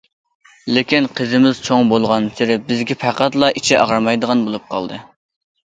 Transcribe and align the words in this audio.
لېكىن 0.77 1.07
قىزىمىز 1.19 1.59
چوڭ 1.67 1.91
بولغانسېرى 1.91 2.57
بىزگە 2.71 2.99
پەقەتلا 3.05 3.53
ئىچى 3.61 3.79
ئاغرىمايدىغان 3.85 4.45
بولۇپ 4.51 4.69
قالدى. 4.77 5.03